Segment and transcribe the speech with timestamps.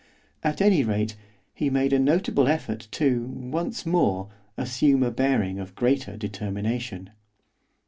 [0.43, 1.15] At any rate,
[1.53, 7.11] he made a notable effort to, once more, assume a bearing of greater determination.